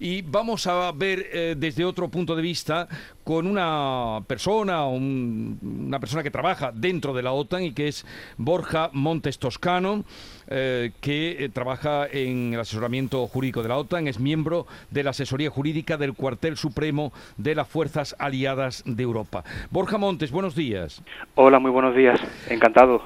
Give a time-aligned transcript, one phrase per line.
[0.00, 2.86] Y vamos a ver eh, desde otro punto de vista
[3.24, 8.06] con una persona, una persona que trabaja dentro de la OTAN y que es
[8.36, 10.04] Borja Montes Toscano,
[10.48, 15.10] eh, que eh, trabaja en el asesoramiento jurídico de la OTAN, es miembro de la
[15.10, 19.44] asesoría jurídica del cuartel supremo de las Fuerzas Aliadas de Europa.
[19.70, 21.02] Borja Montes, buenos días.
[21.34, 23.02] Hola, muy buenos días, encantado.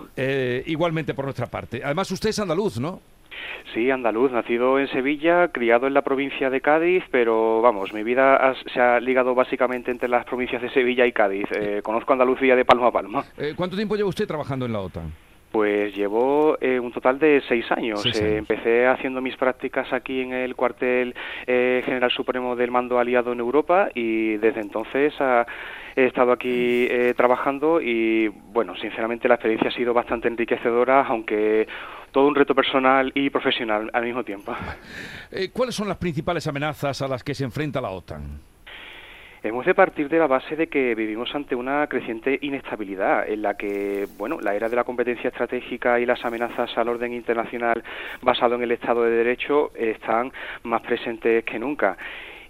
[0.66, 1.82] igualmente por nuestra parte.
[1.82, 3.00] Además, usted es andaluz, ¿no?
[3.74, 8.54] Sí, andaluz, nacido en Sevilla, criado en la provincia de Cádiz, pero vamos, mi vida
[8.72, 11.46] se ha ligado básicamente entre las provincias de Sevilla y Cádiz.
[11.52, 13.24] Eh, conozco Andalucía de palma a palma.
[13.38, 15.12] Eh, ¿Cuánto tiempo lleva usted trabajando en la OTAN?
[15.50, 18.04] Pues llevo eh, un total de seis años.
[18.20, 21.14] empecé haciendo mis prácticas aquí en el cuartel
[21.46, 25.12] general supremo del mando aliado en Europa y desde entonces
[25.94, 26.88] he estado aquí
[27.18, 31.68] trabajando y bueno, sinceramente la experiencia ha sido bastante enriquecedora, aunque
[32.12, 34.54] todo un reto personal y profesional al mismo tiempo.
[35.34, 38.38] Eh, ¿Cuáles son las principales amenazas a las que se enfrenta la OTAN?
[39.42, 43.54] Hemos de partir de la base de que vivimos ante una creciente inestabilidad en la
[43.54, 47.82] que, bueno, la era de la competencia estratégica y las amenazas al orden internacional
[48.20, 50.30] basado en el Estado de Derecho están
[50.64, 51.96] más presentes que nunca.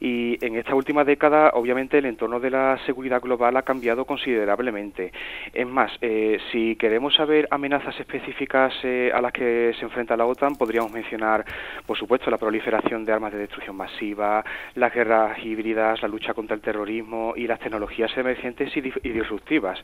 [0.05, 5.13] Y en esta última década, obviamente, el entorno de la seguridad global ha cambiado considerablemente.
[5.55, 10.27] Es más, eh, si queremos saber amenazas específicas eh, a las que se enfrenta la
[10.27, 11.45] OTAN, podríamos mencionar,
[11.87, 14.45] por supuesto, la proliferación de armas de destrucción masiva,
[14.75, 19.79] las guerras híbridas, la lucha contra el terrorismo y las tecnologías emergentes y disruptivas.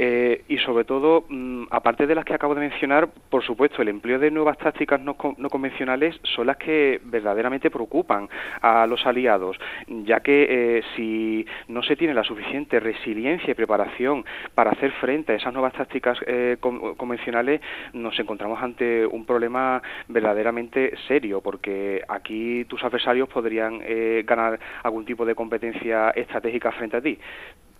[0.00, 3.88] Eh, y sobre todo, mm, aparte de las que acabo de mencionar, por supuesto, el
[3.88, 8.28] empleo de nuevas tácticas no, convencionales son las que verdaderamente preocupan
[8.62, 14.24] a los aliados, ya que eh, si no se tiene la suficiente resiliencia y preparación
[14.54, 17.60] para hacer frente a esas nuevas tácticas eh, convencionales,
[17.92, 23.80] nos encontramos ante un problema verdaderamente serio, porque aquí tus adversarios podrían
[24.24, 27.18] ganar algún tipo de competencia estratégica frente a ti.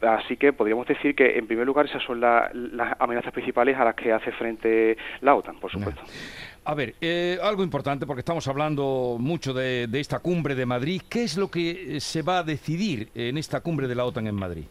[0.00, 2.50] Así que podríamos decir que, en primer lugar, esas son las
[3.00, 6.00] amenazas principales a las que hace frente la OTAN, por supuesto.
[6.64, 11.02] A ver, eh, algo importante, porque estamos hablando mucho de esta cumbre de Madrid.
[11.08, 14.34] ¿Qué es lo que se va a decidir en esta cumbre de la OTAN en
[14.36, 14.64] Madrid?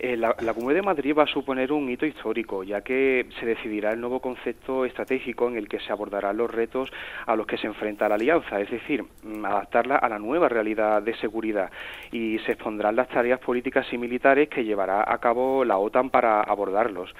[0.00, 3.90] Eh, la, la, de Madrid va a suponer un hito histórico, ya que se decidirá
[3.92, 6.88] el nuevo concepto estratégico en el que se abordarán los retos
[7.26, 11.02] a los que se enfrenta la alianza, es decir, mm, adaptarla a la nueva realidad
[11.02, 11.72] de seguridad
[12.12, 16.42] y se expondrán las tareas políticas y militares que llevará a cabo la OTAN para
[16.42, 17.12] abordarlos.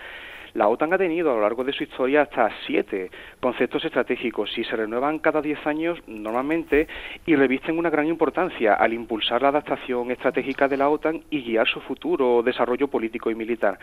[0.54, 3.10] La OTAN ha tenido a lo largo de su historia hasta siete
[3.40, 6.88] conceptos estratégicos y se renuevan cada diez años normalmente
[7.26, 11.68] y revisten una gran importancia al impulsar la adaptación estratégica de la OTAN y guiar
[11.68, 13.78] su futuro desarrollo político y militar.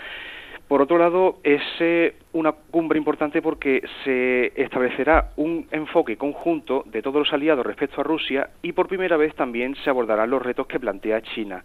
[0.67, 7.03] Por otro lado, es eh, una cumbre importante porque se establecerá un enfoque conjunto de
[7.03, 10.65] todos los aliados respecto a Rusia y por primera vez también se abordarán los retos
[10.65, 11.63] que plantea China.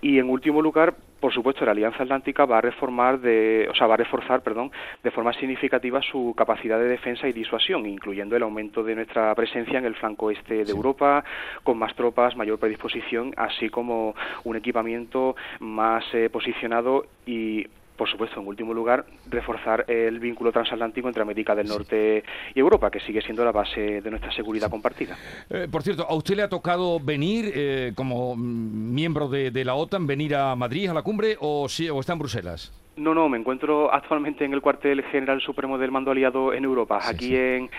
[0.00, 3.86] Y en último lugar, por supuesto, la Alianza Atlántica va a reformar de, o sea,
[3.86, 4.70] va a reforzar, perdón,
[5.02, 9.78] de forma significativa su capacidad de defensa y disuasión, incluyendo el aumento de nuestra presencia
[9.78, 11.24] en el flanco este de Europa,
[11.64, 14.14] con más tropas, mayor predisposición, así como
[14.44, 17.66] un equipamiento más eh, posicionado y
[17.98, 22.22] por supuesto, en último lugar, reforzar el vínculo transatlántico entre América del Norte
[22.54, 25.16] y Europa, que sigue siendo la base de nuestra seguridad compartida.
[25.50, 30.06] Eh, por cierto, ¿a usted le ha tocado venir eh, como miembro de, la OTAN,
[30.06, 32.72] venir a Madrid a la cumbre o, o está en Bruselas?
[32.98, 36.98] No, no, me encuentro actualmente en el cuartel general supremo del mando aliado en Europa,
[37.06, 37.70] aquí En,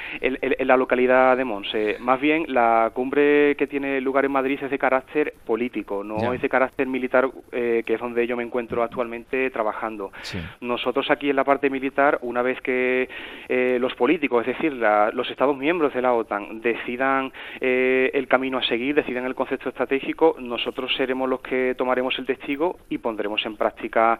[0.59, 1.97] la localidad de Monse.
[1.99, 6.41] Más bien, la cumbre que tiene lugar en Madrid es de carácter político, no es
[6.41, 10.11] de carácter militar, eh, que es donde yo me encuentro actualmente trabajando.
[10.61, 13.09] Nosotros aquí en la parte militar, una vez que
[13.49, 18.57] eh, los políticos, es decir, los Estados miembros de la OTAN, decidan eh, el camino
[18.57, 23.45] a seguir, decidan el concepto estratégico, nosotros seremos los que tomaremos el testigo y pondremos
[23.45, 24.17] en práctica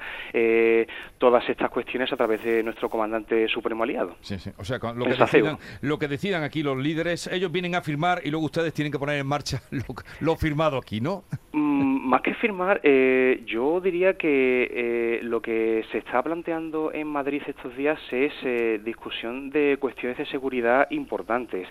[1.18, 4.16] todas estas cuestiones a través de nuestro comandante supremo aliado.
[4.22, 4.52] Sí, sí.
[4.58, 8.22] O sea, lo que, decidan, lo que decidan aquí los líderes, ellos vienen a firmar
[8.24, 9.62] y luego ustedes tienen que poner en marcha
[10.22, 11.24] lo, firmado aquí, ¿no?
[11.52, 17.06] Mm, más que firmar, eh, yo diría que eh, lo que se está planteando en
[17.06, 21.68] Madrid estos días es eh, discusión de cuestiones de seguridad importantes.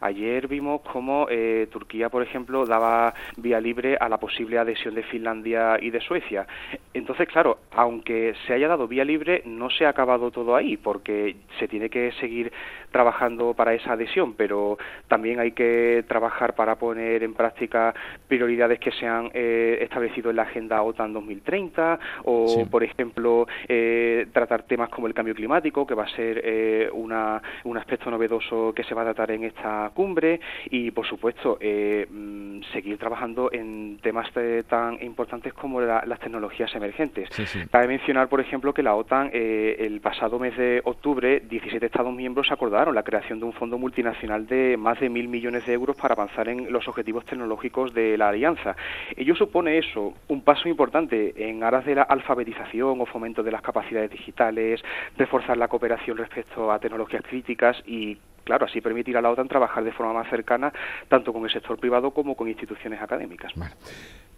[0.00, 1.26] Ayer vimos cómo
[1.72, 6.46] Turquía, por ejemplo, daba vía libre a la posible adhesión de Finlandia y de Suecia.
[6.94, 11.34] Entonces, claro, aunque se haya dado vía libre, no se ha acabado todo ahí, porque
[11.58, 12.52] se tiene que seguir
[12.92, 17.92] trabajando para esa adhesión, pero también hay que trabajar para poner en práctica
[18.28, 19.32] prioridades que se han
[19.78, 25.14] eh, establecido en la Agenda OTAN 2030, o, por ejemplo, eh, tratar temas como el
[25.14, 29.06] cambio climático, que va a ser eh, una, un aspecto novedoso que se va a
[29.06, 30.40] tratar en esta cumbre.
[30.70, 34.28] Y, por supuesto, mm, seguir trabajando en temas
[34.68, 37.28] tan importantes como las tecnologías emergentes.
[37.70, 42.50] Cabe mencionar, por ejemplo, que la OTAN el pasado mes de octubre 17 Estados miembros
[42.50, 46.14] acordaron la creación de un fondo multinacional de más de mil millones de euros para
[46.14, 48.76] avanzar en los objetivos tecnológicos de la alianza.
[49.16, 53.62] Ello supone eso, un paso importante en aras de la alfabetización o fomento de las
[53.62, 54.82] capacidades digitales,
[55.16, 58.18] reforzar la cooperación respecto a tecnologías críticas y
[58.48, 60.72] claro, así permitir a la OTAN trabajar de forma más cercana
[61.06, 63.52] tanto con el sector privado como con instituciones académicas.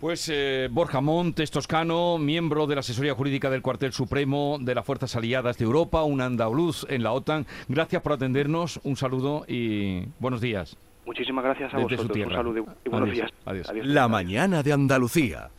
[0.00, 4.84] Pues eh, Borja Montes Toscano, miembro de la asesoría jurídica del Cuartel Supremo de las
[4.84, 7.46] Fuerzas Aliadas de Europa, un andaluz en la OTAN.
[7.68, 10.76] Gracias por atendernos, un saludo y buenos días.
[11.06, 12.10] Muchísimas gracias a vosotros.
[12.16, 13.30] Un saludo y buenos días.
[13.44, 13.70] Adiós.
[13.84, 15.50] La mañana de Andalucía.